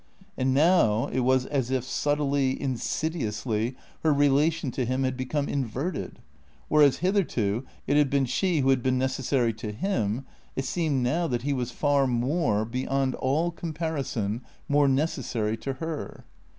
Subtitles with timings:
[0.35, 6.17] And now it was as if subtly, insidiously, her relation to him had become inverted.
[6.69, 10.25] Whereas hitherto it had been she who had been necessary to him,
[10.55, 16.25] it seemed now that he was far more, beyond all comparison more necessary to her.